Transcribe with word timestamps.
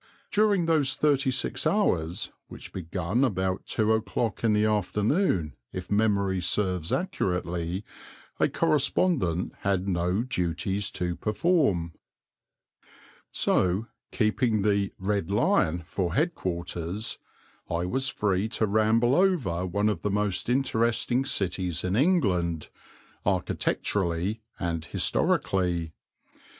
During 0.31 0.65
those 0.65 0.95
thirty 0.95 1.29
six 1.29 1.67
hours, 1.67 2.31
which 2.47 2.73
begun 2.73 3.23
about 3.23 3.67
two 3.67 3.93
o'clock 3.93 4.43
in 4.43 4.51
the 4.53 4.65
afternoon, 4.65 5.53
if 5.71 5.91
memory 5.91 6.41
serves 6.41 6.91
accurately, 6.91 7.85
a 8.39 8.49
correspondent 8.49 9.53
had 9.59 9.87
no 9.87 10.23
duties 10.23 10.89
to 10.93 11.15
perform. 11.15 11.93
So, 13.31 13.89
keeping 14.11 14.63
the 14.63 14.91
"Red 14.97 15.29
Lion" 15.29 15.83
for 15.85 16.15
head 16.15 16.33
quarters, 16.33 17.19
I 17.69 17.85
was 17.85 18.09
free 18.09 18.49
to 18.57 18.65
ramble 18.65 19.13
over 19.13 19.67
one 19.67 19.87
of 19.87 20.01
the 20.01 20.09
most 20.09 20.49
interesting 20.49 21.25
cities 21.25 21.83
in 21.83 21.95
England, 21.95 22.69
architecturally 23.23 24.41
and 24.59 24.83
historically. 24.83 25.93